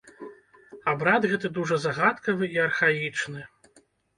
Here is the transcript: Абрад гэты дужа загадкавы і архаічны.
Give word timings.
Абрад 0.93 1.27
гэты 1.33 1.47
дужа 1.59 1.77
загадкавы 1.85 2.51
і 2.57 2.61
архаічны. 2.67 3.41